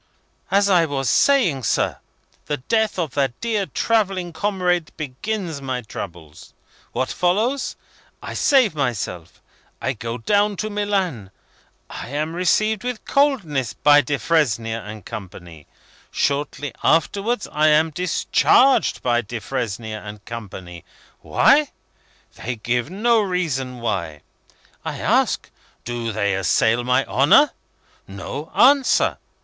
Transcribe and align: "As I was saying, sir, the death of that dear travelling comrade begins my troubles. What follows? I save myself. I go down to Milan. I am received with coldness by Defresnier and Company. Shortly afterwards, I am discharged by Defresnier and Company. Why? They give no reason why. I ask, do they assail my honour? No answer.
"As 0.49 0.67
I 0.67 0.85
was 0.87 1.07
saying, 1.11 1.61
sir, 1.61 1.99
the 2.47 2.57
death 2.57 2.97
of 2.97 3.13
that 3.13 3.39
dear 3.39 3.67
travelling 3.67 4.33
comrade 4.33 4.91
begins 4.97 5.61
my 5.61 5.81
troubles. 5.81 6.55
What 6.91 7.09
follows? 7.09 7.75
I 8.19 8.33
save 8.33 8.73
myself. 8.73 9.39
I 9.79 9.93
go 9.93 10.17
down 10.17 10.55
to 10.55 10.71
Milan. 10.71 11.29
I 11.87 12.09
am 12.09 12.33
received 12.33 12.83
with 12.83 13.05
coldness 13.05 13.73
by 13.75 14.01
Defresnier 14.01 14.79
and 14.79 15.05
Company. 15.05 15.67
Shortly 16.09 16.73
afterwards, 16.83 17.47
I 17.51 17.67
am 17.67 17.91
discharged 17.91 19.03
by 19.03 19.21
Defresnier 19.21 19.99
and 19.99 20.25
Company. 20.25 20.83
Why? 21.21 21.71
They 22.43 22.55
give 22.55 22.89
no 22.89 23.21
reason 23.21 23.81
why. 23.81 24.21
I 24.83 24.97
ask, 24.99 25.47
do 25.85 26.11
they 26.11 26.33
assail 26.33 26.83
my 26.83 27.05
honour? 27.05 27.51
No 28.07 28.51
answer. 28.55 29.19